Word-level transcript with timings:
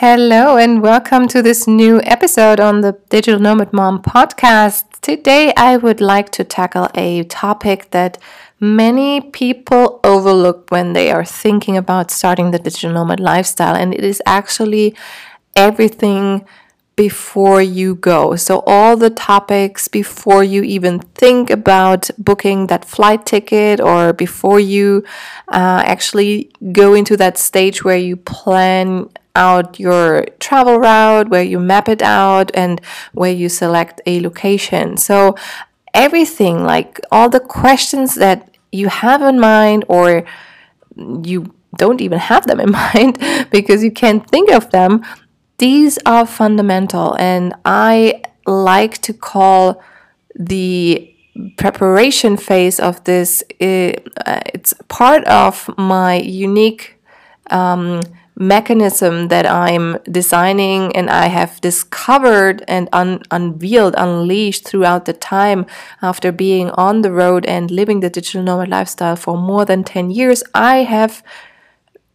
Hello, 0.00 0.56
and 0.56 0.80
welcome 0.80 1.28
to 1.28 1.42
this 1.42 1.66
new 1.66 2.00
episode 2.04 2.58
on 2.58 2.80
the 2.80 2.98
Digital 3.10 3.38
Nomad 3.38 3.70
Mom 3.74 4.00
podcast. 4.00 4.84
Today, 5.02 5.52
I 5.58 5.76
would 5.76 6.00
like 6.00 6.30
to 6.30 6.42
tackle 6.42 6.88
a 6.94 7.24
topic 7.24 7.90
that 7.90 8.16
many 8.58 9.20
people 9.20 10.00
overlook 10.02 10.70
when 10.70 10.94
they 10.94 11.10
are 11.10 11.26
thinking 11.26 11.76
about 11.76 12.10
starting 12.10 12.50
the 12.50 12.58
digital 12.58 12.92
nomad 12.92 13.20
lifestyle, 13.20 13.74
and 13.74 13.92
it 13.92 14.02
is 14.02 14.22
actually 14.24 14.96
everything 15.54 16.46
before 16.96 17.60
you 17.60 17.94
go. 17.94 18.36
So, 18.36 18.62
all 18.66 18.96
the 18.96 19.10
topics 19.10 19.86
before 19.86 20.42
you 20.42 20.62
even 20.62 21.00
think 21.00 21.50
about 21.50 22.08
booking 22.16 22.68
that 22.68 22.86
flight 22.86 23.26
ticket 23.26 23.82
or 23.82 24.14
before 24.14 24.60
you 24.60 25.04
uh, 25.48 25.82
actually 25.84 26.50
go 26.72 26.94
into 26.94 27.18
that 27.18 27.36
stage 27.36 27.84
where 27.84 27.98
you 27.98 28.16
plan 28.16 29.10
out 29.34 29.78
your 29.78 30.26
travel 30.38 30.78
route, 30.78 31.28
where 31.28 31.42
you 31.42 31.58
map 31.58 31.88
it 31.88 32.02
out, 32.02 32.50
and 32.54 32.80
where 33.12 33.32
you 33.32 33.48
select 33.48 34.00
a 34.06 34.20
location. 34.20 34.96
So, 34.96 35.36
everything 35.94 36.64
like 36.64 37.00
all 37.10 37.28
the 37.28 37.40
questions 37.40 38.14
that 38.16 38.56
you 38.72 38.88
have 38.88 39.22
in 39.22 39.40
mind, 39.40 39.84
or 39.88 40.24
you 40.96 41.54
don't 41.76 42.00
even 42.00 42.18
have 42.18 42.46
them 42.46 42.60
in 42.60 42.70
mind 42.94 43.18
because 43.50 43.82
you 43.82 43.90
can't 43.90 44.28
think 44.30 44.50
of 44.50 44.70
them, 44.70 45.04
these 45.58 45.98
are 46.06 46.26
fundamental. 46.26 47.14
And 47.18 47.54
I 47.64 48.22
like 48.46 48.98
to 49.02 49.12
call 49.12 49.82
the 50.34 51.06
preparation 51.56 52.36
phase 52.36 52.80
of 52.80 53.02
this, 53.04 53.42
uh, 53.60 53.92
it's 54.54 54.74
part 54.88 55.24
of 55.24 55.70
my 55.78 56.16
unique. 56.16 56.96
Um, 57.50 58.00
mechanism 58.40 59.28
that 59.28 59.44
I'm 59.46 59.98
designing 60.10 60.96
and 60.96 61.10
I 61.10 61.26
have 61.26 61.60
discovered 61.60 62.64
and 62.66 62.88
un- 62.90 63.22
unveiled, 63.30 63.94
unleashed 63.98 64.66
throughout 64.66 65.04
the 65.04 65.12
time 65.12 65.66
after 66.00 66.32
being 66.32 66.70
on 66.70 67.02
the 67.02 67.12
road 67.12 67.44
and 67.44 67.70
living 67.70 68.00
the 68.00 68.08
digital 68.08 68.42
nomad 68.42 68.70
lifestyle 68.70 69.14
for 69.14 69.36
more 69.36 69.66
than 69.66 69.84
10 69.84 70.10
years, 70.10 70.42
I 70.54 70.78
have 70.78 71.22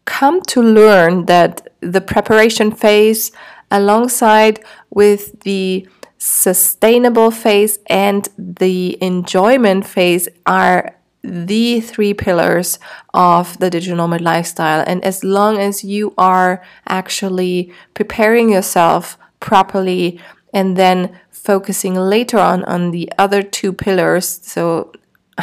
come 0.06 0.42
to 0.42 0.62
learn 0.62 1.26
that 1.26 1.68
the 1.82 2.02
preparation 2.02 2.72
phase 2.72 3.32
alongside 3.70 4.60
with 4.90 5.40
the 5.42 5.88
sustainable 6.18 7.30
phase 7.30 7.78
and 7.88 8.28
the 8.38 8.98
enjoyment 9.02 9.86
phase 9.86 10.28
are 10.48 10.96
the 11.26 11.82
three 11.82 12.14
pillars 12.14 12.80
of 13.14 13.58
the 13.60 13.70
digital 13.70 13.98
nomad 13.98 14.22
lifestyle. 14.22 14.84
And 14.86 15.04
as 15.04 15.24
long 15.24 15.58
as 15.60 15.84
you 15.84 16.14
are 16.18 16.64
actually 16.88 17.74
preparing 17.94 18.50
yourself 18.50 19.18
properly 19.40 20.20
and 20.54 20.78
then 20.78 21.20
focusing 21.32 21.96
later 21.96 22.38
on 22.40 22.64
on 22.66 22.92
the 22.92 23.12
other 23.18 23.42
two 23.42 23.74
pillars, 23.74 24.40
so 24.44 24.92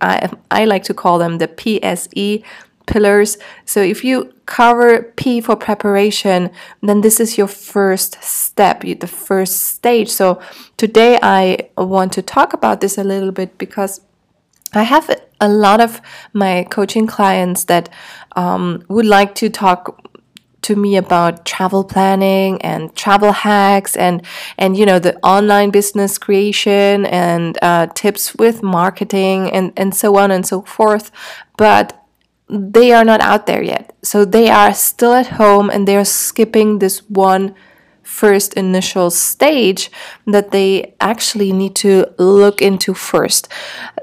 I, 0.00 0.30
I 0.50 0.64
like 0.64 0.84
to 0.84 0.94
call 0.94 1.18
them 1.18 1.38
the 1.38 1.48
PSE 1.48 2.42
pillars. 2.86 3.38
So 3.64 3.80
if 3.80 4.04
you 4.04 4.32
cover 4.46 5.02
P 5.16 5.40
for 5.40 5.56
preparation, 5.56 6.50
then 6.82 7.00
this 7.00 7.20
is 7.20 7.36
your 7.36 7.48
first 7.48 8.22
step, 8.22 8.82
the 8.82 9.06
first 9.06 9.64
stage. 9.64 10.08
So 10.08 10.40
today 10.76 11.18
I 11.22 11.68
want 11.76 12.12
to 12.12 12.22
talk 12.22 12.52
about 12.52 12.80
this 12.80 12.96
a 12.96 13.04
little 13.04 13.32
bit 13.32 13.58
because 13.58 14.00
I 14.72 14.84
have 14.84 15.10
a 15.40 15.48
lot 15.48 15.80
of 15.80 16.00
my 16.32 16.66
coaching 16.70 17.06
clients 17.06 17.64
that 17.64 17.88
um, 18.34 18.82
would 18.88 19.06
like 19.06 19.34
to 19.36 19.48
talk 19.48 20.00
to 20.62 20.74
me 20.74 20.96
about 20.96 21.44
travel 21.44 21.84
planning 21.84 22.60
and 22.60 22.92
travel 22.96 23.30
hacks 23.30 23.96
and 23.96 24.20
and 24.58 24.76
you 24.76 24.84
know 24.84 24.98
the 24.98 25.16
online 25.18 25.70
business 25.70 26.18
creation 26.18 27.06
and 27.06 27.56
uh, 27.62 27.86
tips 27.94 28.34
with 28.34 28.64
marketing 28.64 29.48
and 29.52 29.72
and 29.76 29.94
so 29.94 30.16
on 30.16 30.30
and 30.32 30.44
so 30.44 30.62
forth. 30.62 31.12
But 31.56 32.02
they 32.48 32.92
are 32.92 33.04
not 33.04 33.20
out 33.20 33.46
there 33.46 33.62
yet. 33.62 33.94
So 34.02 34.24
they 34.24 34.48
are 34.48 34.72
still 34.74 35.12
at 35.12 35.28
home 35.28 35.70
and 35.70 35.86
they're 35.86 36.04
skipping 36.04 36.78
this 36.78 36.98
one 37.08 37.54
first 38.06 38.54
initial 38.54 39.10
stage 39.10 39.90
that 40.26 40.52
they 40.52 40.94
actually 41.00 41.52
need 41.52 41.74
to 41.74 42.06
look 42.18 42.62
into 42.62 42.94
first. 42.94 43.48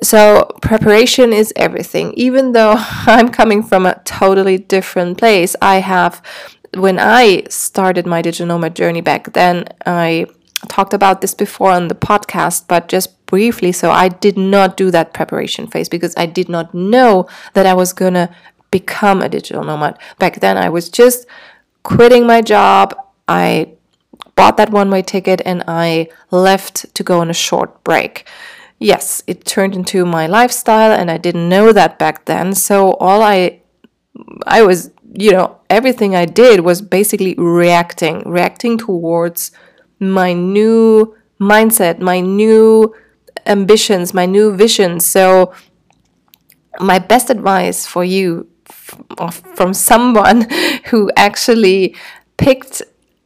So, 0.03 0.45
preparation 0.61 1.31
is 1.31 1.53
everything. 1.55 2.13
Even 2.15 2.51
though 2.51 2.75
I'm 2.77 3.29
coming 3.29 3.63
from 3.63 3.85
a 3.85 3.99
totally 4.03 4.57
different 4.57 5.17
place, 5.17 5.55
I 5.61 5.77
have, 5.77 6.21
when 6.73 6.99
I 6.99 7.43
started 7.49 8.05
my 8.05 8.21
digital 8.21 8.47
nomad 8.47 8.75
journey 8.75 9.01
back 9.01 9.33
then, 9.33 9.65
I 9.85 10.27
talked 10.67 10.93
about 10.93 11.21
this 11.21 11.33
before 11.33 11.71
on 11.71 11.87
the 11.87 11.95
podcast, 11.95 12.67
but 12.67 12.89
just 12.89 13.25
briefly. 13.25 13.71
So, 13.71 13.89
I 13.89 14.09
did 14.09 14.37
not 14.37 14.75
do 14.75 14.91
that 14.91 15.13
preparation 15.13 15.65
phase 15.67 15.87
because 15.87 16.13
I 16.17 16.25
did 16.25 16.49
not 16.49 16.73
know 16.73 17.27
that 17.53 17.65
I 17.65 17.73
was 17.73 17.93
going 17.93 18.15
to 18.15 18.29
become 18.69 19.21
a 19.21 19.29
digital 19.29 19.63
nomad. 19.63 19.97
Back 20.19 20.41
then, 20.41 20.57
I 20.57 20.67
was 20.67 20.89
just 20.89 21.25
quitting 21.83 22.27
my 22.27 22.41
job. 22.41 22.95
I 23.29 23.73
bought 24.35 24.57
that 24.57 24.71
one 24.71 24.89
way 24.89 25.01
ticket 25.01 25.41
and 25.45 25.63
I 25.67 26.09
left 26.31 26.93
to 26.95 27.03
go 27.03 27.19
on 27.19 27.29
a 27.29 27.33
short 27.33 27.83
break. 27.83 28.27
Yes, 28.79 29.23
it 29.27 29.45
turned 29.45 29.75
into 29.75 30.05
my 30.05 30.27
lifestyle 30.27 30.91
and 30.91 31.09
I 31.09 31.17
didn't 31.17 31.47
know 31.47 31.71
that 31.71 31.99
back 31.99 32.25
then. 32.25 32.53
So 32.53 32.93
all 32.93 33.21
I 33.21 33.61
I 34.45 34.63
was, 34.63 34.91
you 35.13 35.31
know, 35.31 35.59
everything 35.69 36.15
I 36.15 36.25
did 36.25 36.59
was 36.61 36.81
basically 36.81 37.33
reacting, 37.35 38.21
reacting 38.25 38.77
towards 38.77 39.51
my 39.99 40.33
new 40.33 41.15
mindset, 41.39 41.99
my 41.99 42.19
new 42.19 42.93
ambitions, 43.45 44.13
my 44.13 44.25
new 44.25 44.55
vision. 44.55 44.99
So 44.99 45.53
my 46.79 46.99
best 46.99 47.29
advice 47.29 47.85
for 47.85 48.03
you 48.03 48.47
from 49.55 49.73
someone 49.73 50.49
who 50.85 51.11
actually 51.15 51.95
picked 52.37 52.81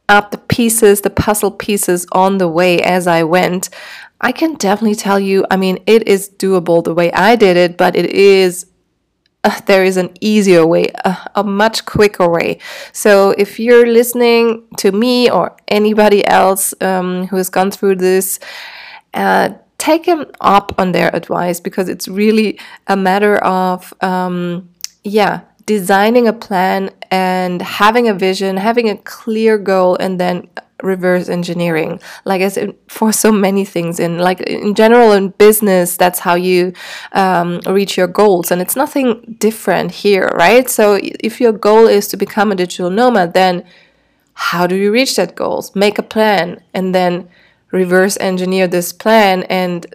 up 0.08 0.30
the 0.30 0.38
pieces, 0.38 1.02
the 1.02 1.10
puzzle 1.10 1.50
pieces 1.50 2.06
on 2.12 2.38
the 2.38 2.48
way 2.48 2.80
as 2.80 3.06
I 3.06 3.22
went, 3.22 3.70
I 4.20 4.32
can 4.32 4.54
definitely 4.54 4.96
tell 4.96 5.20
you, 5.20 5.46
I 5.50 5.56
mean, 5.56 5.78
it 5.86 6.08
is 6.08 6.28
doable 6.28 6.82
the 6.82 6.94
way 6.94 7.12
I 7.12 7.36
did 7.36 7.56
it, 7.56 7.76
but 7.76 7.94
it 7.94 8.06
is 8.06 8.66
uh, 9.44 9.60
there 9.66 9.84
is 9.84 9.96
an 9.96 10.10
easier 10.20 10.66
way, 10.66 10.86
a, 11.04 11.16
a, 11.36 11.44
much 11.44 11.84
quicker 11.84 12.28
way. 12.28 12.58
So 12.92 13.30
if 13.38 13.60
you're 13.60 13.86
listening 13.86 14.66
to 14.78 14.90
me 14.90 15.30
or 15.30 15.56
anybody 15.68 16.26
else 16.26 16.74
um, 16.80 17.28
who 17.28 17.36
has 17.36 17.48
gone 17.48 17.70
through 17.70 17.96
this, 17.96 18.40
uh, 19.14 19.50
take 19.78 20.06
them 20.06 20.26
up 20.40 20.74
on 20.76 20.90
their 20.90 21.14
advice 21.14 21.60
because 21.60 21.88
it's 21.88 22.08
really 22.08 22.58
a 22.88 22.96
matter 22.96 23.36
of, 23.36 23.94
um, 24.00 24.68
yeah, 25.04 25.42
designing 25.66 26.26
a 26.26 26.32
plan 26.32 26.90
and 27.10 27.62
having 27.62 28.08
a 28.08 28.14
vision, 28.14 28.56
having 28.56 28.88
a 28.88 28.96
clear 28.96 29.58
goal, 29.58 29.96
and 29.96 30.20
then 30.20 30.48
reverse 30.82 31.28
engineering. 31.28 32.00
Like 32.24 32.42
I 32.42 32.48
said 32.48 32.74
for 32.88 33.12
so 33.12 33.32
many 33.32 33.64
things 33.64 33.98
in 33.98 34.18
like 34.18 34.40
in 34.40 34.74
general 34.74 35.12
in 35.12 35.30
business 35.30 35.96
that's 35.96 36.20
how 36.20 36.34
you 36.34 36.72
um, 37.12 37.60
reach 37.66 37.96
your 37.96 38.06
goals. 38.06 38.50
And 38.50 38.62
it's 38.62 38.76
nothing 38.76 39.36
different 39.40 39.90
here 39.90 40.30
right? 40.34 40.68
So 40.70 40.98
if 41.02 41.40
your 41.40 41.52
goal 41.52 41.86
is 41.86 42.06
to 42.08 42.16
become 42.16 42.52
a 42.52 42.54
digital 42.54 42.90
nomad 42.90 43.34
then 43.34 43.64
how 44.34 44.68
do 44.68 44.76
you 44.76 44.92
reach 44.92 45.16
that 45.16 45.34
goals? 45.34 45.74
Make 45.74 45.98
a 45.98 46.02
plan 46.02 46.62
and 46.72 46.94
then 46.94 47.28
reverse 47.72 48.16
engineer 48.20 48.68
this 48.68 48.92
plan 48.92 49.42
and 49.44 49.94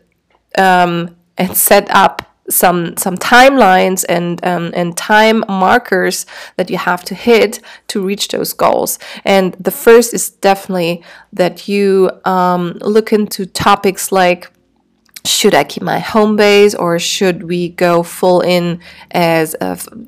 um, 0.58 1.16
and 1.38 1.56
set 1.56 1.90
up 1.90 2.33
some 2.50 2.98
some 2.98 3.18
timelines 3.18 4.04
and 4.10 4.44
um, 4.46 4.72
and 4.76 4.98
time 4.98 5.44
markers 5.48 6.26
that 6.58 6.70
you 6.70 6.78
have 6.78 7.04
to 7.06 7.16
hit 7.16 7.60
to 7.88 8.02
reach 8.02 8.28
those 8.30 8.54
goals. 8.54 9.00
And 9.24 9.54
the 9.60 9.72
first 9.72 10.14
is 10.14 10.30
definitely 10.30 11.04
that 11.32 11.68
you 11.68 12.12
um, 12.26 12.78
look 12.82 13.14
into 13.14 13.46
topics 13.46 14.12
like 14.12 14.50
should 15.26 15.56
I 15.56 15.64
keep 15.64 15.84
my 15.84 16.00
home 16.00 16.36
base 16.36 16.76
or 16.76 17.00
should 17.00 17.44
we 17.44 17.70
go 17.70 18.04
full 18.04 18.42
in 18.42 18.82
as 19.12 19.56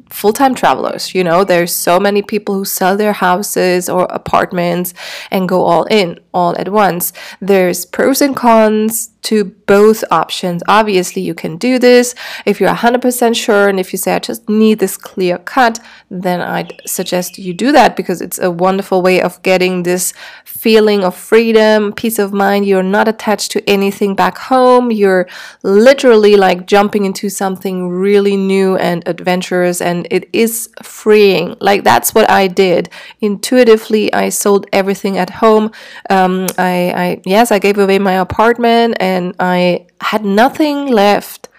full 0.10 0.34
time 0.34 0.56
travelers? 0.56 1.16
You 1.16 1.24
know, 1.24 1.44
there's 1.44 1.74
so 1.74 2.00
many 2.00 2.22
people 2.22 2.56
who 2.56 2.66
sell 2.66 2.98
their 2.98 3.14
houses 3.14 3.88
or 3.88 4.06
apartments 4.06 4.94
and 5.32 5.48
go 5.48 5.64
all 5.64 5.84
in 5.86 6.20
all 6.34 6.58
at 6.58 6.70
once. 6.70 7.14
There's 7.40 7.86
pros 7.86 8.22
and 8.22 8.36
cons 8.36 9.12
to 9.26 9.44
both 9.44 10.04
options. 10.12 10.62
Obviously, 10.68 11.22
you 11.22 11.34
can 11.34 11.58
do 11.58 11.80
this 11.80 12.14
if 12.46 12.60
you're 12.60 12.70
100% 12.70 13.36
sure, 13.36 13.68
and 13.68 13.80
if 13.80 13.92
you 13.92 13.98
say, 13.98 14.16
I 14.16 14.20
just 14.20 14.48
need 14.48 14.80
this 14.80 14.98
clear 14.98 15.38
cut, 15.40 15.80
then 16.10 16.42
I'd 16.42 16.74
suggest 16.86 17.40
you 17.40 17.54
do 17.54 17.72
that 17.72 17.96
because 17.96 18.22
it's 18.22 18.40
a 18.40 18.52
wonderful 18.52 19.02
way 19.02 19.22
of 19.22 19.42
getting 19.42 19.84
this 19.84 20.14
feeling 20.46 21.04
of 21.04 21.16
freedom, 21.16 21.92
peace 21.94 22.20
of 22.20 22.34
mind. 22.34 22.68
You're 22.68 22.84
not 22.98 23.08
attached 23.08 23.52
to 23.52 23.70
anything 23.70 24.16
back 24.16 24.38
home. 24.38 24.92
You're 24.92 25.28
literally 25.64 26.36
like 26.36 26.68
jumping 26.68 27.06
into 27.06 27.30
something 27.30 27.90
really 27.90 28.38
new 28.38 28.76
and 28.78 29.02
adventurous, 29.08 29.82
and 29.82 30.08
it 30.12 30.30
is 30.34 30.70
freeing. 30.84 31.56
Like, 31.60 31.84
that's 31.84 32.14
what 32.14 32.30
I 32.30 32.48
did. 32.48 32.90
Intuitively, 33.22 34.14
I 34.14 34.30
sold 34.30 34.68
everything 34.72 35.18
at 35.18 35.32
home. 35.42 35.72
Um, 36.12 36.46
I, 36.60 36.76
I, 37.04 37.22
yes, 37.26 37.52
I 37.52 37.58
gave 37.58 37.80
away 37.80 37.98
my 37.98 38.14
apartment 38.14 38.98
and 39.00 39.15
I 39.40 39.88
had 40.02 40.24
nothing 40.26 40.88
left. 40.88 41.50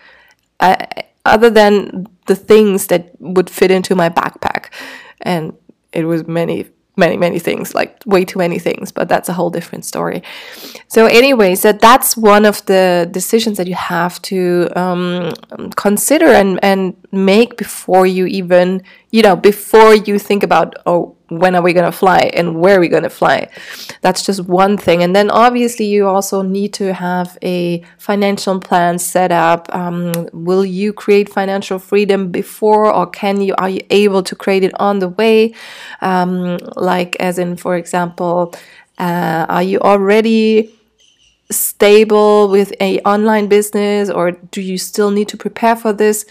Uh, 0.59 0.77
other 1.27 1.51
than 1.51 2.07
the 2.27 2.37
things 2.37 2.87
that 2.87 3.11
would 3.19 3.51
fit 3.51 3.71
into 3.71 3.95
my 3.95 4.09
backpack. 4.09 4.73
And 5.21 5.55
it 5.93 6.05
was 6.05 6.27
many, 6.27 6.67
many, 6.97 7.17
many 7.17 7.39
things, 7.39 7.75
like 7.75 8.01
way 8.07 8.25
too 8.25 8.39
many 8.39 8.59
things, 8.59 8.93
but 8.93 9.09
that's 9.09 9.29
a 9.29 9.33
whole 9.33 9.51
different 9.51 9.85
story. 9.85 10.23
So, 10.89 11.07
anyways, 11.07 11.63
that 11.63 11.81
that's 11.81 12.17
one 12.17 12.45
of 12.45 12.65
the 12.67 13.09
decisions 13.11 13.57
that 13.59 13.67
you 13.67 13.75
have 13.75 14.23
to 14.23 14.69
um, 14.77 15.33
consider 15.77 16.27
and, 16.27 16.61
and 16.63 16.97
make 17.11 17.57
before 17.57 18.07
you 18.07 18.27
even, 18.27 18.83
you 19.11 19.23
know, 19.23 19.37
before 19.37 19.95
you 19.95 20.19
think 20.19 20.43
about, 20.43 20.75
oh, 20.87 21.16
when 21.29 21.55
are 21.55 21.63
we 21.63 21.73
going 21.73 21.91
to 21.91 21.97
fly 21.97 22.31
and 22.35 22.61
where 22.61 22.77
are 22.77 22.81
we 22.81 22.89
going 22.89 23.03
to 23.03 23.11
fly. 23.11 23.49
That's 24.01 24.25
just 24.25 24.43
one 24.45 24.79
thing. 24.79 25.03
And 25.03 25.15
then 25.15 25.31
obviously 25.31 25.87
you 25.87 26.07
also 26.07 26.43
need 26.43 26.73
to 26.75 26.95
have 26.95 27.37
a 27.43 27.83
financial 27.99 28.61
plan 28.61 28.99
set 28.99 29.33
up. 29.33 29.73
Um, 29.75 30.29
will 30.33 30.65
you 30.65 30.93
create 30.93 31.29
financial 31.29 31.79
freedom 31.79 32.31
before 32.31 32.93
or 32.93 33.07
can 33.07 33.41
you 33.41 33.55
are 33.59 33.71
you 33.71 33.81
able 33.91 34.23
to 34.23 34.37
create 34.37 34.63
it 34.63 34.79
on 34.81 35.01
the 35.01 35.09
way? 35.09 35.55
Um, 36.01 36.59
like 36.77 37.17
as 37.19 37.39
in 37.39 37.57
for 37.57 37.77
example 37.77 38.55
uh, 38.99 39.47
are 39.49 39.63
you 39.63 39.81
already 39.81 40.73
stable 41.51 42.49
with 42.49 42.73
a 42.81 42.99
online 43.01 43.47
business 43.47 44.11
or 44.11 44.33
do 44.33 44.61
you 44.61 44.79
still 44.79 45.11
need 45.11 45.29
to 45.29 45.37
prepare 45.37 45.77
for 45.77 45.93
this? 45.93 46.25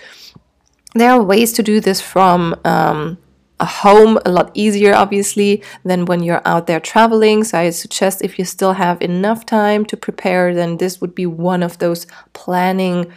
There 0.93 1.11
are 1.11 1.21
ways 1.21 1.51
to 1.53 1.63
do 1.63 1.81
this 1.81 2.01
from 2.01 2.55
um, 2.63 3.17
a 3.59 3.65
home 3.65 4.19
a 4.25 4.31
lot 4.31 4.51
easier 4.53 4.93
obviously 4.93 5.63
than 5.83 6.05
when 6.05 6.21
you're 6.21 6.41
out 6.45 6.67
there 6.67 6.79
traveling. 6.79 7.43
So 7.43 7.57
i 7.57 7.69
suggest 7.69 8.21
if 8.21 8.37
you 8.37 8.45
still 8.45 8.73
have 8.73 9.01
enough 9.01 9.45
time 9.45 9.85
to 9.85 9.97
prepare 9.97 10.53
then 10.53 10.77
this 10.77 10.99
would 11.01 11.15
be 11.15 11.25
one 11.25 11.63
of 11.63 11.77
those 11.77 12.05
planning 12.33 13.11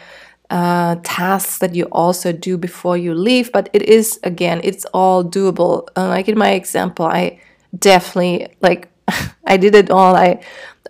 uh, 0.51 0.97
tasks 1.03 1.59
that 1.59 1.75
you 1.75 1.85
also 1.93 2.33
do 2.33 2.57
before 2.57 2.97
you 2.97 3.15
leave. 3.15 3.51
But 3.53 3.69
it 3.73 3.83
is 3.83 4.21
again 4.23 4.61
it's 4.63 4.85
all 4.95 5.25
doable. 5.25 5.89
Uh, 5.97 6.09
like 6.09 6.29
in 6.29 6.39
my 6.39 6.51
example 6.51 7.07
i 7.07 7.41
definitely 7.77 8.49
like 8.61 8.89
i 9.47 9.57
did 9.57 9.75
it 9.75 9.91
all. 9.91 10.15
I 10.15 10.41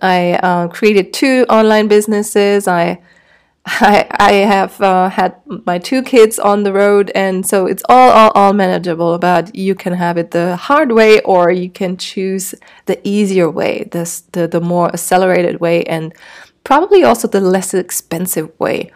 i 0.02 0.34
uh, 0.34 0.68
created 0.68 1.12
two 1.12 1.46
online 1.48 1.88
businesses. 1.88 2.68
I 2.68 3.00
I, 3.70 4.06
I 4.18 4.32
have 4.32 4.80
uh, 4.80 5.10
had 5.10 5.36
my 5.66 5.78
two 5.78 6.02
kids 6.02 6.38
on 6.38 6.62
the 6.62 6.72
road, 6.72 7.12
and 7.14 7.46
so 7.46 7.66
it's 7.66 7.82
all, 7.88 8.10
all, 8.10 8.30
all 8.34 8.52
manageable. 8.52 9.18
But 9.18 9.54
you 9.54 9.74
can 9.74 9.92
have 9.92 10.16
it 10.16 10.30
the 10.30 10.56
hard 10.56 10.92
way, 10.92 11.20
or 11.20 11.50
you 11.50 11.68
can 11.70 11.96
choose 11.96 12.54
the 12.86 12.98
easier 13.06 13.50
way, 13.50 13.88
this, 13.92 14.20
the, 14.32 14.48
the 14.48 14.60
more 14.60 14.88
accelerated 14.88 15.60
way, 15.60 15.84
and 15.84 16.14
probably 16.64 17.04
also 17.04 17.28
the 17.28 17.40
less 17.40 17.74
expensive 17.74 18.50
way. 18.58 18.90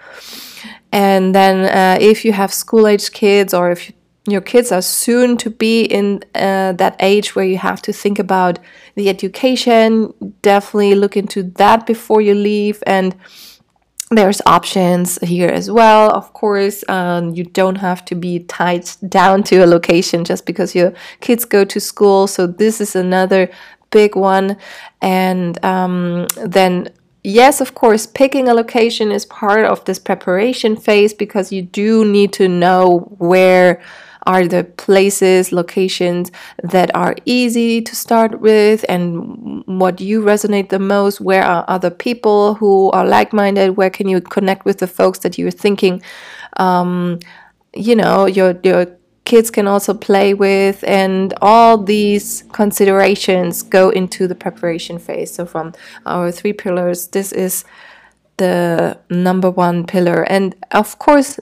And 0.91 1.35
then, 1.35 1.67
uh, 1.67 1.99
if 2.01 2.25
you 2.25 2.33
have 2.33 2.53
school 2.53 2.87
age 2.87 3.13
kids, 3.13 3.53
or 3.55 3.71
if 3.71 3.89
you, 3.89 3.95
your 4.27 4.41
kids 4.41 4.71
are 4.71 4.83
soon 4.83 5.37
to 5.39 5.51
be 5.51 5.83
in 5.83 6.23
uh, 6.35 6.73
that 6.73 6.97
age 7.01 7.35
where 7.35 7.45
you 7.45 7.59
have 7.59 7.83
to 7.83 7.93
think 7.93 8.19
about 8.19 8.59
the 8.95 9.09
education, 9.09 10.15
definitely 10.43 10.95
look 10.95 11.17
into 11.17 11.43
that 11.43 11.87
before 11.87 12.21
you 12.21 12.35
leave 12.35 12.83
and 12.87 13.17
there's 14.17 14.41
options 14.47 15.19
here 15.23 15.49
as 15.49 15.71
well. 15.71 16.11
Of 16.11 16.33
course 16.33 16.85
um, 16.89 17.35
you 17.35 17.45
don't 17.45 17.77
have 17.77 18.05
to 18.07 18.15
be 18.15 18.41
tied 18.41 18.89
down 19.09 19.43
to 19.45 19.65
a 19.65 19.67
location 19.67 20.25
just 20.25 20.47
because 20.47 20.75
your 20.75 20.93
kids 21.21 21.45
go 21.45 21.65
to 21.65 21.81
school. 21.81 22.27
So 22.27 22.47
this 22.47 22.81
is 22.81 22.97
another 22.97 23.51
big 23.91 24.17
one. 24.17 24.57
And 25.01 25.63
um, 25.65 26.27
then 26.45 26.89
yes 27.25 27.61
of 27.61 27.75
course 27.75 28.05
picking 28.05 28.49
a 28.49 28.55
location 28.55 29.13
is 29.13 29.25
part 29.27 29.65
of 29.65 29.85
this 29.85 29.99
preparation 29.99 30.75
phase 30.75 31.15
because 31.15 31.53
you 31.53 31.63
do 31.63 32.05
need 32.05 32.33
to 32.33 32.49
know 32.49 32.99
where 33.19 33.81
are 34.27 34.47
the 34.47 34.65
places, 34.65 35.53
locations 35.53 36.31
that 36.63 36.95
are 36.95 37.17
easy 37.25 37.81
to 37.83 37.97
start 37.97 38.41
with 38.41 38.85
and 38.89 39.65
what 39.67 40.01
you 40.01 40.23
resonate 40.23 40.69
the 40.69 40.79
most? 40.79 41.21
Where 41.21 41.43
are 41.43 41.65
other 41.69 41.91
people 41.91 42.55
who 42.55 42.91
are 42.91 43.07
like 43.07 43.33
minded? 43.33 43.77
Where 43.77 43.91
can 43.91 44.09
you 44.09 44.21
connect 44.21 44.65
with 44.65 44.79
the 44.79 44.87
folks 44.87 45.21
that 45.21 45.39
you're 45.39 45.51
thinking? 45.51 46.03
Um, 46.57 47.19
you 47.75 47.97
know, 47.97 48.27
your, 48.27 48.59
your 48.63 48.87
kids 49.25 49.51
can 49.51 49.67
also 49.67 49.95
play 49.95 50.35
with, 50.35 50.85
and 50.85 51.35
all 51.41 51.79
these 51.79 52.45
considerations 52.53 53.63
go 53.63 53.91
into 53.91 54.27
the 54.27 54.35
preparation 54.35 54.99
phase. 54.99 55.33
So, 55.33 55.47
from 55.47 55.73
our 56.07 56.31
three 56.31 56.53
pillars, 56.53 57.09
this 57.09 57.33
is 57.33 57.65
the 58.37 58.99
number 59.11 59.51
one 59.51 59.87
pillar. 59.87 60.23
And 60.25 60.55
of 60.73 60.99
course, 60.99 61.39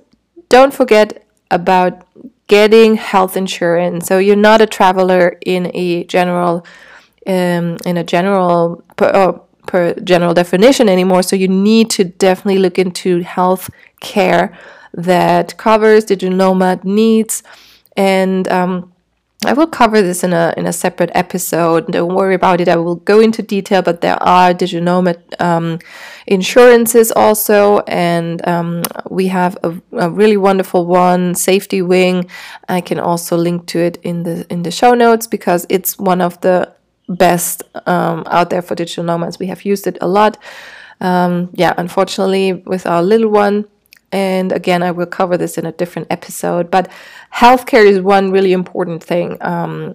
don't 0.48 0.74
forget 0.74 1.26
about 1.50 2.04
getting 2.50 2.96
health 2.96 3.36
insurance. 3.36 4.08
So 4.08 4.18
you're 4.18 4.44
not 4.50 4.60
a 4.60 4.66
traveler 4.66 5.38
in 5.46 5.70
a 5.72 6.02
general 6.04 6.66
um, 7.26 7.76
in 7.86 7.96
a 7.96 8.02
general 8.02 8.82
per, 8.96 9.06
uh, 9.06 9.32
per 9.66 9.94
general 10.02 10.34
definition 10.34 10.88
anymore. 10.88 11.22
So 11.22 11.36
you 11.36 11.46
need 11.46 11.90
to 11.90 12.02
definitely 12.02 12.58
look 12.58 12.76
into 12.76 13.20
health 13.20 13.70
care 14.00 14.58
that 14.94 15.56
covers 15.58 16.04
digital 16.04 16.36
nomad 16.36 16.84
needs 16.84 17.44
and 17.96 18.48
um, 18.48 18.92
I 19.46 19.54
will 19.54 19.66
cover 19.66 20.02
this 20.02 20.22
in 20.22 20.34
a 20.34 20.52
in 20.58 20.66
a 20.66 20.72
separate 20.72 21.10
episode. 21.14 21.90
Don't 21.90 22.14
worry 22.14 22.34
about 22.34 22.60
it. 22.60 22.68
I 22.68 22.76
will 22.76 22.96
go 22.96 23.20
into 23.20 23.40
detail, 23.42 23.80
but 23.80 24.02
there 24.02 24.22
are 24.22 24.52
digital 24.52 25.14
um, 25.38 25.78
insurances 26.26 27.10
also, 27.10 27.80
and 27.86 28.46
um, 28.46 28.82
we 29.08 29.28
have 29.28 29.56
a, 29.62 29.80
a, 29.92 30.10
really 30.10 30.36
wonderful 30.36 30.84
one, 30.84 31.32
SafetyWing. 31.32 32.28
I 32.68 32.82
can 32.82 33.00
also 33.00 33.38
link 33.38 33.66
to 33.68 33.78
it 33.78 33.96
in 34.02 34.24
the 34.24 34.46
in 34.50 34.62
the 34.62 34.70
show 34.70 34.92
notes 34.92 35.26
because 35.26 35.64
it's 35.70 35.98
one 35.98 36.20
of 36.20 36.38
the 36.42 36.70
best 37.08 37.62
um, 37.86 38.24
out 38.26 38.50
there 38.50 38.60
for 38.60 38.74
digital 38.74 39.04
nomads. 39.04 39.38
We 39.38 39.46
have 39.46 39.64
used 39.64 39.86
it 39.86 39.96
a 40.02 40.06
lot. 40.06 40.36
Um, 41.00 41.48
yeah, 41.54 41.72
unfortunately, 41.78 42.52
with 42.52 42.86
our 42.86 43.02
little 43.02 43.30
one, 43.30 43.64
and 44.12 44.52
again, 44.52 44.82
I 44.82 44.90
will 44.90 45.06
cover 45.06 45.36
this 45.36 45.56
in 45.56 45.66
a 45.66 45.72
different 45.72 46.08
episode. 46.10 46.70
But 46.70 46.90
healthcare 47.32 47.86
is 47.86 48.00
one 48.00 48.30
really 48.30 48.52
important 48.52 49.02
thing. 49.02 49.36
Um, 49.40 49.94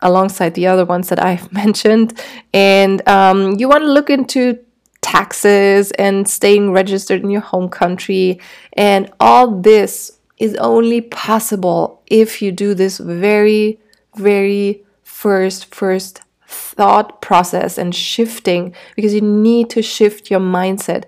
alongside 0.00 0.54
the 0.54 0.66
other 0.66 0.84
ones 0.84 1.08
that 1.08 1.22
I've 1.22 1.52
mentioned. 1.64 2.20
And 2.52 3.06
um, 3.08 3.58
you 3.58 3.68
want 3.68 3.82
to 3.82 3.92
look 3.92 4.10
into 4.10 4.58
taxes 5.00 5.90
and 5.92 6.28
staying 6.28 6.72
registered 6.72 7.22
in 7.22 7.30
your 7.30 7.40
home 7.40 7.68
country. 7.68 8.40
And 8.74 9.10
all 9.20 9.60
this 9.60 10.18
is 10.38 10.54
only 10.56 11.00
possible 11.00 12.02
if 12.06 12.40
you 12.40 12.52
do 12.52 12.74
this 12.74 12.98
very, 12.98 13.78
very 14.16 14.84
first, 15.02 15.74
first 15.74 16.22
thought 16.46 17.20
process 17.20 17.76
and 17.76 17.94
shifting 17.94 18.74
because 18.96 19.12
you 19.12 19.20
need 19.20 19.68
to 19.70 19.82
shift 19.82 20.30
your 20.30 20.40
mindset 20.40 21.04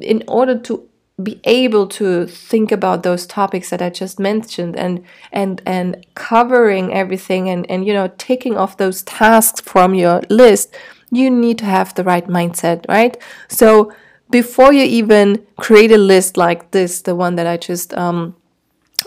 in 0.00 0.24
order 0.26 0.58
to 0.58 0.87
be 1.22 1.40
able 1.44 1.86
to 1.86 2.26
think 2.26 2.70
about 2.70 3.02
those 3.02 3.26
topics 3.26 3.70
that 3.70 3.82
I 3.82 3.90
just 3.90 4.20
mentioned 4.20 4.76
and 4.76 5.04
and 5.32 5.60
and 5.66 6.06
covering 6.14 6.92
everything 6.94 7.48
and 7.48 7.68
and 7.68 7.84
you 7.84 7.92
know 7.92 8.12
taking 8.18 8.56
off 8.56 8.76
those 8.76 9.02
tasks 9.02 9.60
from 9.60 9.94
your 9.94 10.22
list 10.30 10.74
you 11.10 11.30
need 11.30 11.58
to 11.58 11.64
have 11.64 11.94
the 11.94 12.04
right 12.04 12.26
mindset 12.28 12.84
right? 12.88 13.16
So 13.48 13.92
before 14.30 14.72
you 14.72 14.84
even 14.84 15.44
create 15.56 15.90
a 15.90 15.98
list 15.98 16.36
like 16.36 16.70
this 16.70 17.02
the 17.02 17.16
one 17.16 17.34
that 17.36 17.46
I 17.46 17.56
just 17.56 17.92
um, 17.94 18.36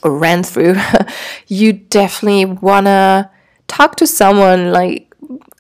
ran 0.04 0.44
through 0.44 0.76
you 1.48 1.72
definitely 1.74 2.46
want 2.46 2.88
to 2.88 3.30
talk 3.68 3.96
to 3.98 4.08
someone 4.08 4.74
like 4.74 5.11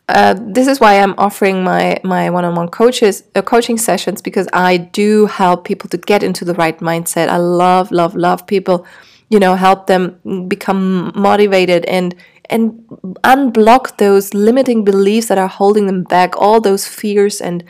uh, 0.09 0.35
this 0.37 0.67
is 0.67 0.79
why 0.79 0.99
I'm 0.99 1.15
offering 1.17 1.63
my 1.63 1.97
my 2.03 2.29
one-on-one 2.29 2.69
coaches 2.69 3.23
uh, 3.35 3.41
coaching 3.41 3.77
sessions 3.77 4.21
because 4.21 4.47
I 4.51 4.77
do 4.77 5.27
help 5.27 5.63
people 5.63 5.89
to 5.89 5.97
get 5.97 6.23
into 6.23 6.43
the 6.43 6.53
right 6.55 6.77
mindset. 6.79 7.29
I 7.29 7.37
love 7.37 7.91
love 7.91 8.15
love 8.15 8.45
people, 8.45 8.85
you 9.29 9.39
know, 9.39 9.55
help 9.55 9.87
them 9.87 10.47
become 10.47 11.11
motivated 11.15 11.85
and 11.85 12.15
and 12.49 12.83
unblock 13.23 13.97
those 13.97 14.33
limiting 14.33 14.83
beliefs 14.83 15.27
that 15.27 15.37
are 15.37 15.47
holding 15.47 15.87
them 15.87 16.03
back, 16.03 16.35
all 16.35 16.59
those 16.59 16.85
fears 16.85 17.39
and 17.39 17.63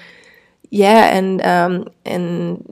yeah, 0.71 1.15
and 1.15 1.41
um, 1.43 1.89
and 2.05 2.63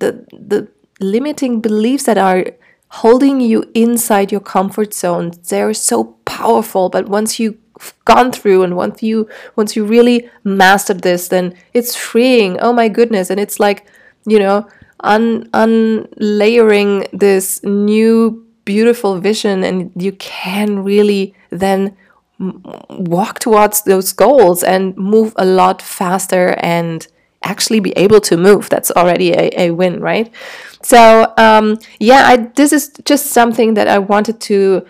the 0.00 0.26
the 0.32 0.68
limiting 1.00 1.60
beliefs 1.60 2.04
that 2.04 2.18
are 2.18 2.44
holding 2.88 3.40
you 3.40 3.64
inside 3.74 4.30
your 4.30 4.40
comfort 4.40 4.94
zone 4.94 5.32
they're 5.48 5.74
so 5.74 6.04
powerful 6.24 6.88
but 6.88 7.08
once 7.08 7.40
you've 7.40 7.56
gone 8.04 8.32
through 8.32 8.62
and 8.62 8.76
once 8.76 9.02
you 9.02 9.28
once 9.56 9.76
you 9.76 9.84
really 9.84 10.28
mastered 10.44 11.02
this 11.02 11.28
then 11.28 11.54
it's 11.72 11.94
freeing. 11.96 12.58
Oh 12.60 12.72
my 12.72 12.88
goodness. 12.88 13.30
And 13.30 13.40
it's 13.40 13.58
like 13.58 13.86
you 14.26 14.38
know 14.38 14.66
un 15.00 15.48
unlayering 15.52 17.06
this 17.12 17.62
new 17.64 18.44
beautiful 18.64 19.20
vision 19.20 19.62
and 19.62 19.90
you 19.96 20.12
can 20.12 20.82
really 20.82 21.34
then 21.50 21.96
walk 22.88 23.38
towards 23.38 23.82
those 23.82 24.12
goals 24.12 24.62
and 24.62 24.96
move 24.96 25.32
a 25.36 25.44
lot 25.44 25.80
faster 25.80 26.54
and 26.58 27.06
actually 27.42 27.80
be 27.80 27.92
able 27.92 28.20
to 28.20 28.36
move. 28.36 28.68
That's 28.70 28.90
already 28.92 29.32
a, 29.32 29.50
a 29.66 29.70
win 29.70 30.00
right? 30.00 30.32
So 30.82 31.32
um, 31.36 31.78
yeah 32.00 32.26
I, 32.26 32.36
this 32.54 32.72
is 32.72 32.92
just 33.04 33.26
something 33.26 33.74
that 33.74 33.88
i 33.88 33.98
wanted 33.98 34.40
to 34.42 34.84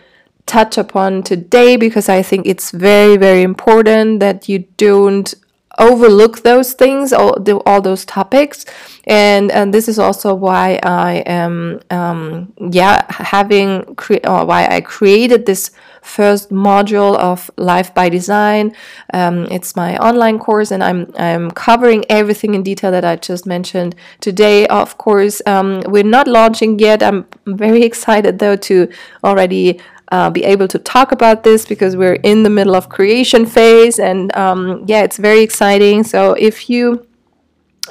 touch 0.47 0.77
upon 0.79 1.23
today 1.23 1.77
because 1.77 2.09
i 2.09 2.23
think 2.23 2.47
it's 2.47 2.71
very 2.71 3.17
very 3.17 3.43
important 3.43 4.21
that 4.21 4.49
you 4.49 4.61
don't 4.77 5.35
overlook 5.79 6.43
those 6.43 6.73
things 6.73 7.13
all, 7.13 7.39
the, 7.41 7.57
all 7.67 7.81
those 7.81 8.05
topics 8.05 8.65
and 9.07 9.51
and 9.51 9.75
this 9.75 9.89
is 9.89 9.99
also 9.99 10.33
why 10.33 10.79
i 10.85 11.15
am 11.27 11.81
um, 11.91 12.53
yeah 12.71 13.05
having 13.11 13.83
cre- 13.97 14.25
or 14.25 14.45
why 14.45 14.67
i 14.67 14.81
created 14.81 15.47
this 15.47 15.73
first 16.05 16.51
module 16.51 17.17
of 17.17 17.51
Life 17.57 17.95
by 17.95 18.09
Design. 18.09 18.77
Um, 19.13 19.47
it's 19.51 19.75
my 19.75 19.97
online 19.97 20.39
course, 20.39 20.71
and 20.71 20.85
I'm 20.85 21.11
I'm 21.17 21.51
covering 21.51 22.05
everything 22.09 22.55
in 22.55 22.63
detail 22.63 22.91
that 22.91 23.05
I 23.05 23.17
just 23.17 23.47
mentioned 23.47 23.97
today. 24.21 24.67
Of 24.67 24.99
course, 24.99 25.41
um, 25.47 25.83
we're 25.87 26.05
not 26.05 26.29
launching 26.29 26.79
yet. 26.79 27.03
I'm 27.03 27.27
very 27.47 27.83
excited 27.91 28.39
though 28.39 28.57
to 28.57 28.89
already 29.25 29.81
uh, 30.13 30.31
be 30.31 30.45
able 30.45 30.69
to 30.69 30.79
talk 30.79 31.13
about 31.13 31.45
this 31.45 31.65
because 31.65 31.97
we're 31.97 32.15
in 32.23 32.43
the 32.43 32.51
middle 32.51 32.75
of 32.75 32.89
creation 32.89 33.47
phase, 33.47 33.99
and 33.99 34.35
um, 34.37 34.85
yeah, 34.87 35.03
it's 35.03 35.17
very 35.17 35.41
exciting. 35.41 36.05
So 36.05 36.33
if 36.35 36.69
you 36.69 37.07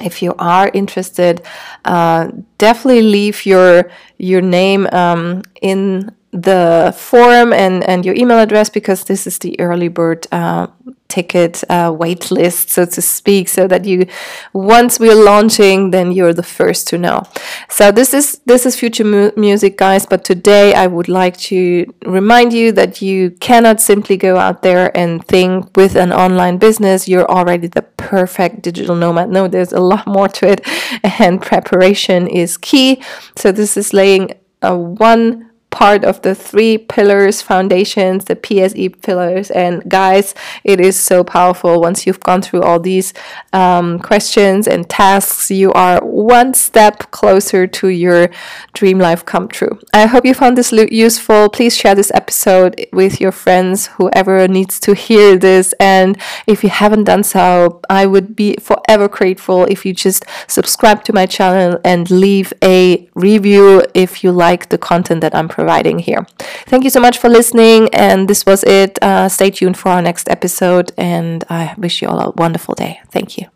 if 0.00 0.22
you 0.22 0.34
are 0.38 0.70
interested, 0.74 1.42
uh, 1.84 2.30
definitely 2.58 3.02
leave 3.02 3.46
your 3.46 3.90
your 4.18 4.40
name 4.40 4.88
um, 4.92 5.42
in 5.62 6.10
the 6.34 6.92
forum 6.96 7.52
and, 7.52 7.84
and 7.84 8.04
your 8.04 8.14
email 8.16 8.40
address 8.40 8.68
because 8.68 9.04
this 9.04 9.24
is 9.24 9.38
the 9.38 9.58
early 9.60 9.86
bird 9.86 10.26
uh, 10.32 10.66
ticket 11.14 11.62
uh, 11.70 11.94
wait 11.96 12.30
list, 12.30 12.70
so 12.70 12.84
to 12.84 13.00
speak, 13.00 13.48
so 13.48 13.68
that 13.68 13.84
you, 13.84 14.06
once 14.52 14.98
we're 14.98 15.22
launching, 15.32 15.90
then 15.90 16.10
you're 16.10 16.34
the 16.34 16.48
first 16.58 16.88
to 16.88 16.98
know. 16.98 17.22
So 17.68 17.92
this 17.92 18.12
is 18.12 18.40
this 18.46 18.66
is 18.66 18.74
future 18.82 19.04
mu- 19.04 19.34
music, 19.36 19.78
guys. 19.78 20.06
But 20.06 20.24
today 20.24 20.74
I 20.74 20.86
would 20.86 21.08
like 21.08 21.36
to 21.50 21.60
remind 22.04 22.52
you 22.52 22.72
that 22.72 23.00
you 23.00 23.30
cannot 23.48 23.80
simply 23.80 24.16
go 24.16 24.36
out 24.36 24.62
there 24.62 24.86
and 24.96 25.24
think 25.34 25.76
with 25.76 25.94
an 25.96 26.12
online 26.12 26.58
business 26.58 27.08
you're 27.08 27.30
already 27.30 27.68
the 27.68 27.82
perfect 27.82 28.62
digital 28.62 28.96
nomad. 28.96 29.28
No, 29.30 29.48
there's 29.48 29.72
a 29.72 29.80
lot 29.80 30.06
more 30.06 30.28
to 30.28 30.44
it, 30.52 30.60
and 31.20 31.40
preparation 31.40 32.26
is 32.26 32.56
key. 32.56 33.02
So 33.36 33.52
this 33.52 33.76
is 33.76 33.92
laying 33.92 34.32
a 34.62 34.76
one 34.76 35.50
part 35.74 36.04
of 36.04 36.22
the 36.22 36.36
three 36.36 36.78
pillars 36.78 37.42
foundations, 37.42 38.26
the 38.26 38.36
PSE 38.36 39.02
pillars. 39.02 39.50
And 39.50 39.82
guys, 39.90 40.32
it 40.62 40.78
is 40.80 40.96
so 40.96 41.24
powerful. 41.24 41.80
Once 41.80 42.06
you've 42.06 42.20
gone 42.20 42.42
through 42.42 42.62
all 42.62 42.78
these 42.78 43.12
um, 43.52 43.98
questions 43.98 44.68
and 44.68 44.88
tasks, 44.88 45.50
you 45.50 45.72
are 45.72 45.98
one 46.04 46.54
step 46.54 47.10
closer 47.10 47.66
to 47.66 47.88
your 47.88 48.30
dream 48.72 49.00
life 49.00 49.26
come 49.26 49.48
true. 49.48 49.76
I 49.92 50.06
hope 50.06 50.24
you 50.24 50.32
found 50.32 50.56
this 50.56 50.70
useful. 50.70 51.48
Please 51.48 51.76
share 51.76 51.96
this 51.96 52.12
episode 52.14 52.86
with 52.92 53.20
your 53.20 53.32
friends, 53.32 53.88
whoever 53.98 54.46
needs 54.46 54.78
to 54.78 54.94
hear 54.94 55.36
this. 55.36 55.74
And 55.80 56.16
if 56.46 56.62
you 56.62 56.70
haven't 56.70 57.04
done 57.04 57.24
so, 57.24 57.80
I 57.90 58.06
would 58.06 58.36
be 58.36 58.54
forever 58.60 59.08
grateful 59.08 59.64
if 59.64 59.84
you 59.84 59.92
just 59.92 60.24
subscribe 60.46 61.02
to 61.04 61.12
my 61.12 61.26
channel 61.26 61.80
and 61.84 62.08
leave 62.12 62.52
a 62.62 63.08
review 63.16 63.84
if 63.92 64.22
you 64.22 64.30
like 64.30 64.68
the 64.68 64.78
content 64.78 65.20
that 65.22 65.34
I'm 65.34 65.48
providing 65.48 65.63
providing 65.64 65.98
here. 65.98 66.26
Thank 66.70 66.84
you 66.84 66.90
so 66.90 67.00
much 67.00 67.16
for 67.18 67.28
listening, 67.30 67.88
and 67.94 68.28
this 68.28 68.44
was 68.44 68.64
it. 68.64 68.98
Uh, 69.02 69.28
stay 69.28 69.50
tuned 69.50 69.76
for 69.76 69.88
our 69.88 70.02
next 70.02 70.28
episode, 70.28 70.92
and 70.98 71.44
I 71.48 71.74
wish 71.78 72.02
you 72.02 72.08
all 72.08 72.20
a 72.20 72.30
wonderful 72.36 72.74
day. 72.74 73.00
Thank 73.10 73.38
you. 73.38 73.53